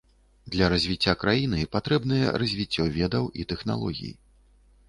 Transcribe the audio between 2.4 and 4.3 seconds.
развіццё ведаў і тэхналогій.